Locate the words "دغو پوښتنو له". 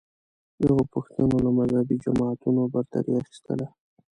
0.63-1.51